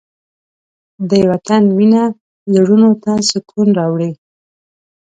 [1.09, 2.03] د وطن مینه
[2.55, 4.11] زړونو ته سکون راوړي.